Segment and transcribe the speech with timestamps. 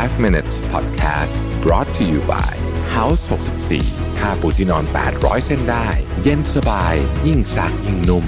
[0.00, 2.52] 5 minutes podcast brought to you by
[2.96, 3.22] House
[3.72, 4.84] 64ค่าปูที่นอน
[5.14, 5.88] 800 เส้นได้
[6.22, 6.94] เย็นสบาย
[7.26, 8.24] ยิ่งซักยิ่งนุ่ม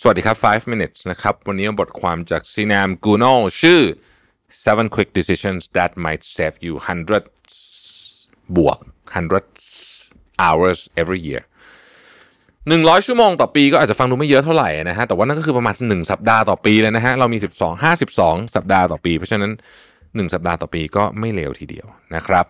[0.00, 3.24] สวัสดีครับ 5 minutes นะครับ วันนี้บทความจากซีนามกูโน
[3.60, 3.80] ชื่อ
[4.64, 7.30] seven quick decisions that might save you hundreds
[8.56, 8.78] บวก
[9.16, 9.62] hundreds
[10.44, 11.42] hours every year
[12.68, 19.50] หนึ่งร้อยชั่วโมงต่อปีก็อาจจะฟังดูไม่เยอะเท่าไหร่นะฮะแต่ว่านั่นก็คือประมาณหนึ่งสัปดาห์ต่อปีเลยนะฮะเรามีสิบสองห้าสิบสองสัปดาห์ต่อปี เพราะฉะนั้น
[20.16, 22.46] หนึ่งสัปดาห์ต่อปีก็ไม่เลวทีเดียวนะครับ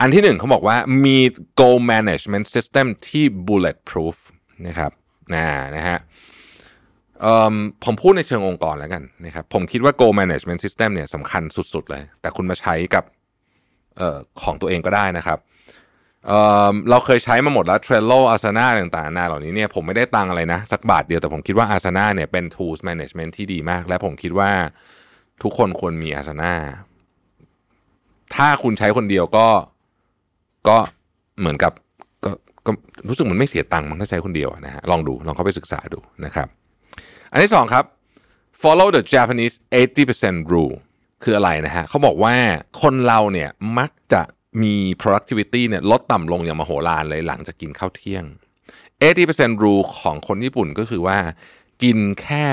[0.00, 1.18] อันที่หนึ่งเขาบอกว่ามี
[1.60, 4.16] goal management system ที่ bullet proof
[4.66, 4.92] นะครับ
[5.34, 5.44] นะ
[5.76, 5.98] นะฮะ
[7.84, 13.04] ผมพูดในเชิงองค์กรแล้วกันนะครับผมคิดว่า goal management system เนี่ยสำคัญสุด ๆ เลย แต่คุณมาใช้กับ
[14.00, 15.38] ออของตัวเองก็ได้นะครับ
[16.26, 24.50] เเราเคยใช้มาหมดแล้ว Trello Asana ต่างๆนานาเหล่านี้เนี่ยผมไม่ได้ตังอะไรนะ สักบาทเดียวแต่ผมคิดว่า Asana เนี่ยเป็น tools management ที่ดีมาก และผมคิดว่า
[25.42, 26.54] ทุกคนควรมี Asana
[28.34, 29.48] ถ้าคุณใช้คนเดียวก็
[30.68, 30.76] ก็
[31.40, 31.72] เหมือนกับ
[32.24, 32.30] ก็
[32.66, 32.70] ก็
[33.08, 36.48] รู้สึกเหมือนไม่เสียตังค์มันถ้าใช้คนเดียวนะฮะลองดูลองเข้าไปศึกษาดูนะครับ
[37.32, 37.84] อันที่สองครับ
[38.62, 39.56] follow the Japanese
[40.04, 40.76] 80% rule
[41.22, 42.34] คืออะไรนะฮะเขาบอกว่า
[42.82, 44.22] คนเราเนี่ยมักจะ
[44.62, 48.24] มี productivity เนี่ยลดต่ำลงอย่างมโหฬารเลยหลังจากกินข้าวเที่ยง
[48.94, 51.18] 80% rule ของคนญี่ปุ่นก็คือว่า
[51.82, 52.44] กินแค่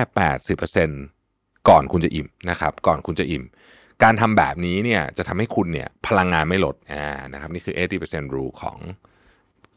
[0.80, 3.44] 80%ก่อนคุณจะอิ่มนะครับก่อนคุณจะอิ่ม
[4.04, 8.78] การทำแบบนี้เนี่ยจะทำให้คุณเนี่ยพลังงานไม่ลดอ่านะครับนี่คือ 80% rule ของ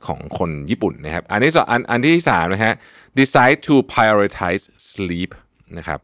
[0.06, 2.74] ของคนญี่ปุ่นนะครับ อันที่สองอันอันที่สามนะฮะ
[3.18, 5.30] decide to prioritize sleep
[5.78, 5.98] นะครับ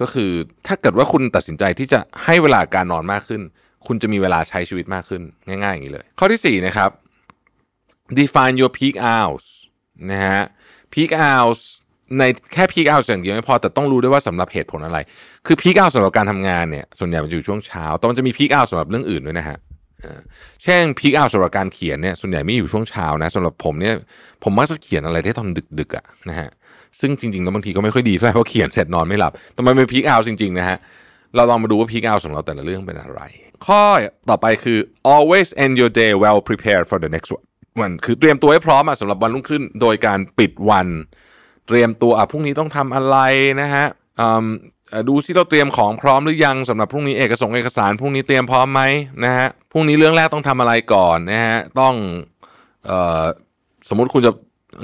[0.00, 0.30] ก็คือ
[0.66, 3.42] ถ้าเกิดว่าคุณตัดสินใจที่จะให้เวลาการนอนมากขึ้น
[3.86, 6.90] คุณจะมีเวลาใช้ชีวิตมากขึ้นง่ายๆอย่างนี้เลย ข้อที่สี่นะครับ
[8.20, 9.46] define your peak hours
[10.10, 10.42] นะฮะ
[10.92, 11.60] peak hours
[12.18, 12.22] ใน
[12.52, 14.98] แค่ peak hours อย่างเดียวไม่พอแต่ต้องรู้ด้วยว่าสำหรับเหตุผลอะไร
[15.46, 19.58] คือ peak hours สำหรับการทำงานเนี่ยส่วนใหญ่มันจะอยู่ช่วงเช้าแต่มันจะมี peak hours สำหรับเรื่องอื่นด้วยนะฮะ
[20.64, 23.94] เช่น peak hours สำหรับการเขียนเนี่ยส่วนใหญ่ไม่อยู่ช่วงเช้านะสำหรับผมเนี่ย
[24.42, 25.48] ผมมักจะเขียนอะไรได้ตอน
[25.78, 26.48] ดึกๆอะนะฮะ
[27.00, 30.78] ซึ่งจริงๆแล้วบางทีก็ไม่ค่อยดีเท่าไหร่เพราะเขียนเสร็จนอนไม่หลับแต่มันเป็น peak hours จริงๆนะฮะ
[31.36, 33.20] เราลองมาดูว่า peak hours ของเราแต่ละเรื่องเป็นอะไร
[33.66, 33.82] ข้อ
[34.30, 34.78] ต่อไปคือ
[35.14, 37.30] always end your day well prepared for the next
[37.84, 40.88] one คือเตรียมตัวให้พร้อมอะสำหรับวันรุ่งขึ้น โดยการปิดวัน
[41.68, 43.16] เตรียมตัวอะพรุ่งนี้ต้องทำอะไร
[43.60, 43.86] นะฮะ
[45.08, 48.82] ดูซิเราเตรียมของพร้อมหรือยังสำหรับพรุ่งนี้เอกสงเอกสารพรุ่งนี้เตรียมพร้อมไหม
[49.24, 51.94] นะฮะพรุ่งนี้เรื่องแรกต้องทำอะไรก่อนนะฮะต้อง
[52.86, 53.24] เอ่อ
[53.88, 54.32] สมมุติคุณจะ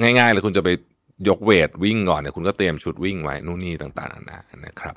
[0.01, 0.69] ง่ายๆเลยคุณจะไป
[1.29, 4.95] ยกเวทวิ่งก่อนเนี่ยคุณก็เตรียมชุดวิ่งไว้นู่นนี่ต่างๆนานนะครับ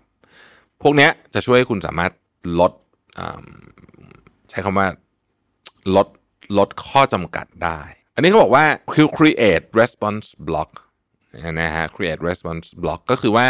[0.82, 2.12] พวกเนี้ยจะช่วยให้คุณสามารถ
[2.60, 2.72] ลด
[4.50, 4.86] ใช้คำว่า
[5.96, 6.08] ลด
[6.58, 7.80] ลดข้อจำกัดได้
[8.14, 8.64] อันนี้เขาบอกว่า
[9.16, 10.70] create response block
[11.60, 13.48] นะฮะ create response block ก็คือว่า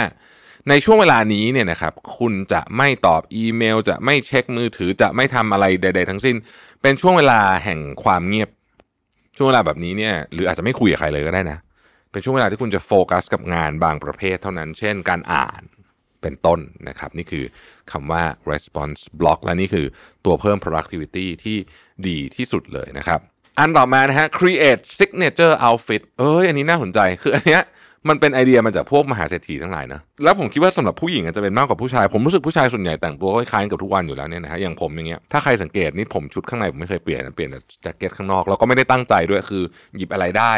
[0.68, 6.36] ในช่วงเวลานี้เนี่ยนะครับคุณจะไม่ตอบอีเมล จะไม่เช็คมือถือจะไม่ทำอะไรใด ๆ ทั้งสิ้น
[6.82, 8.50] เป็นช่วงเวลาแห่งความเงียบ
[9.36, 11.58] ช่วงเวลาแบบนี้เนี่ยหรืออาจจะไม่คุยกับใครเลยก็ได้นะ
[12.10, 15.62] เป็นช่วงเวลาที่คุณจะโฟกัสกับงานบางประเภทเท่านั้น เช่น การอ่าน
[16.22, 17.44] เป็นต้นนะครับ นี่คือ
[17.92, 18.22] คำว่า
[18.52, 19.86] response block และนี่คือ
[20.24, 21.56] ตัวเพิ่ม productivity ที่
[22.08, 23.20] ดีที่สุดเลยนะครับ
[23.58, 27.62] อันต่อมานะฮะ create signature outfit เอ้ยอันนี้น่าสนใจคืออันเนี้ย
[28.08, 39.62] มันเป็นไอเดียมาจากพวกมหาเศรษฐีทั้งหลายนะ แล้วผมคิดว่าสำหรับผู้หญิงอาจจะเป็นมากกว่าผู้ชาย ผมรู้สึกผู้ชายส่วนใหญ่แต่งตัวคล้ายๆกับทุกวันอยู่แล้วเนี่ยนะฮะ อย่างผมอย่างเงี้ย ถ้าใครสังเกตนี่ผมชุดข้างในผมไม่เคยเปลี่ยน เปลี่ยนแต่แจ็คเก็ตข้างนอก แล้วก็ไม่ได้ตั้งใจด้วย คือ
[39.96, 40.54] หยิบอะไรได้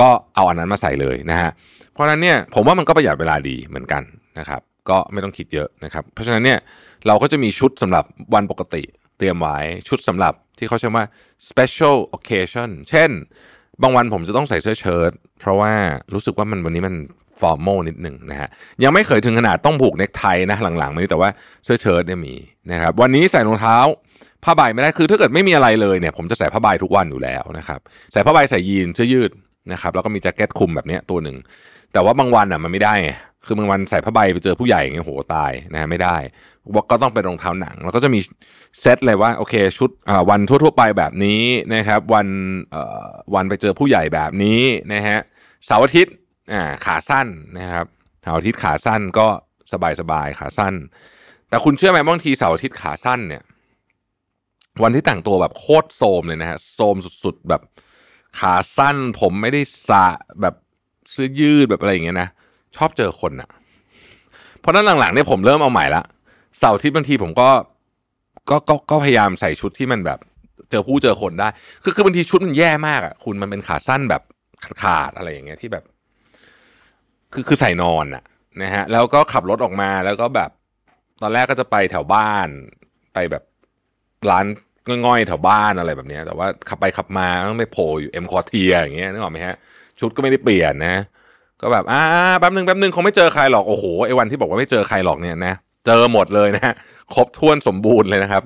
[0.00, 1.50] ก็เอาอันนั้นมาใส่เลยนะฮะ
[1.92, 4.02] เพราะฉะนั้นเนี่ยผมว่ามันก็ประหยัดเวลาดีเหมือนกัน
[4.38, 6.58] นะครับ ก็ไม่ต้องคิดเยอะนะครับ เพราะฉะนั้นเนี่ย
[7.06, 8.04] เราก็จะมีชุดสำหรับ
[8.34, 8.82] วันปกติ
[9.18, 9.58] เตรียมไว้
[9.88, 11.04] ชุดสำหรับที่เขาใช้ว่า
[11.48, 13.10] special occasion เช่น
[13.82, 15.10] บางวันผมจะต้องใส่เสื้อเชิ้ต
[15.40, 15.72] เพราะว่า
[16.14, 16.94] รู้สึกว่ามันวันนี้มัน
[17.40, 18.48] ฟอร์มอลนิดหนึ่งนะฮะ
[18.82, 21.30] ยังไม่เคยถึงขนาดต้องผูกเนคไทนะหลังๆมานี้แต่ว่า
[21.64, 22.34] เสื้อเชิ้ตเนี่ยมี
[22.72, 23.76] นะครับวันนี้ใส่รองเท้า
[24.44, 27.80] ผ้าใบไม่ได้คือถ้าเกิดไม่มีอะไรเลยเนี่ยผมจะใส่ผ้าใบทุกวันอยู่แล้วนะครับ
[28.12, 29.30] ใส่ผ้าใบใส่ยีนเสื้อยืด
[29.72, 31.36] นะครับแล้วก็มีแจ็คเก็ตคลุมแบบนี้ตัวหนึ่ง
[31.92, 33.10] แต่ว่าบางวันอะมันไม่ได้ไง
[33.46, 36.16] คือบางวันใส่ผ้าใบไปเจอผู้ใหญ่อย่างเงี้ยโหตายนะฮะไม่ได้
[36.90, 38.20] ก็ต้องเป็นรองเท้าหนัง แล้วก็จะมี
[38.80, 39.90] เซตเลยว่าโอเคชุด
[40.30, 41.42] วันทั่วๆไปแบบนี้
[41.74, 42.28] นะครับวัน
[43.34, 44.60] วันไปเจอผู้ใหญ่แบบนี้
[44.92, 45.18] นะฮะ
[45.66, 46.14] เสาร์อาทิตย์
[46.52, 47.26] อ่าขาสั้น
[47.58, 47.86] นะครับ
[48.22, 49.26] เสาร์อาทิตย์ขาสั้นก็
[50.00, 50.74] สบายๆขาสั้น
[51.48, 53.42] แต่คุณเชื่อไหมบางทีเสาร์อาทิตย์ขาสั้นเนี่ย
[54.82, 57.62] วันที่แต่งตัวแบบโคตรโซมเลยนะฮะโซมสุดๆแบบ
[58.38, 60.06] ขาสั้นผมไม่ได้สะ
[60.40, 60.54] แบบ
[61.10, 62.28] เสื้อยืดแบบอะไรอย่างเงี้ยนะ
[62.76, 63.48] ชอบเจอคนอะ
[64.60, 66.02] เพราะนั้นหลังๆเนี่ยผมเริ่มเอาใหม่ละ
[66.58, 67.48] เสาร์อาทิตย์บางทีผมก็
[68.50, 70.18] ก็ก็ก็พยายามใส่ชุดที่มันแบบ
[70.70, 71.48] เจอผู้เจอคนได้
[71.82, 74.22] คือคือบางทีชุดมันแย่มากอะคุณมันเป็นขาสั้นแบบ
[74.82, 75.84] ขาดอะไรอย่างเงี้ยที่แบบ
[77.32, 78.24] คือคือใส่นอนอะ
[78.62, 80.50] นะฮะ แล้วก็ขับรถออกมาแล้วก็แบบ
[81.22, 82.48] ตอนแรกก็จะไปแถวบ้าน
[83.14, 83.44] ไปแบบ
[84.30, 84.46] ร้าน
[84.88, 89.56] ง่อยๆแถวบ้านอะไรแบบนี้แต่ว่าขับไปขับมาต้องไปโผล่อยู่เอ็มคอเทียอย่างเงี้ยนึกออกไหมฮะ
[90.00, 90.96] ชุดก็ไม่ได้เปลี่ยนนะ
[91.62, 92.02] ก็แบบอ่า
[92.38, 95.54] แป๊บหนึ่งแป๊บหนึ่งคงไม่เจอใครหรอกโอ้โหไอ้วันที่บอกว่าไม่เจอใครหรอกเนี่ยนะ
[95.86, 96.74] เจอหมดเลยนะ
[97.14, 98.42] ครบถ้วนสมบูรณ์เลยนะครับ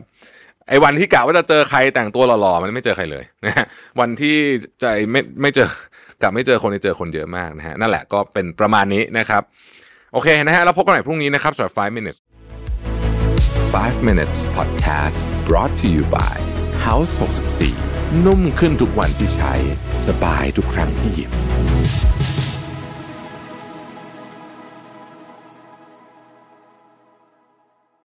[0.68, 3.64] ไอ้วันที่กะว่าจะเจอใครแต่งตัวหล่อๆมันไม่เจอใครเลยนะ
[4.00, 4.36] วันที่
[4.80, 5.68] ใจไม่ไม่เจอ
[6.22, 9.42] กะไม่เจอคนที่เจอคนเยอะมากนะฮะนั่นแหละก็เป็นประมาณนี้นะครับ
[10.12, 12.18] โอเคนะฮะแล้วพบกันใหม่พรุ่งนี้นะครับสำหรับ 5 minutes
[13.73, 16.35] 5 minutes podcast brought to you by
[16.85, 17.11] House
[17.67, 19.53] 64 นุ่มขึ้นทุกวันที่ใช้
[20.07, 21.31] สบายทุกครั้งที่หยิบ